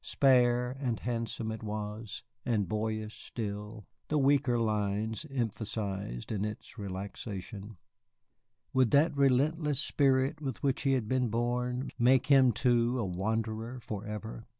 Spare 0.03 0.71
and 0.79 0.99
handsome 1.01 1.51
it 1.51 1.61
was, 1.61 2.23
and 2.43 2.67
boyish 2.67 3.13
still, 3.15 3.85
the 4.07 4.17
weaker 4.17 4.57
lines 4.57 5.27
emphasized 5.29 6.31
in 6.31 6.43
its 6.43 6.75
relaxation. 6.79 7.77
Would 8.73 8.89
that 8.89 9.15
relentless 9.15 9.79
spirit 9.79 10.41
with 10.41 10.63
which 10.63 10.81
he 10.81 10.93
had 10.93 11.07
been 11.07 11.27
born 11.29 11.91
make 11.99 12.25
him, 12.25 12.51
too, 12.51 12.97
a 12.97 13.05
wanderer 13.05 13.79
forever? 13.79 14.47